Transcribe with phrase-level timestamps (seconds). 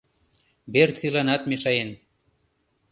[0.73, 1.89] Берциланат мешаен.